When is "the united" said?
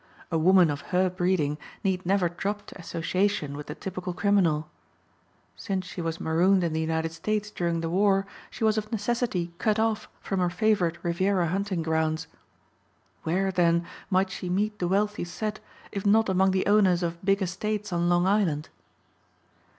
6.73-7.11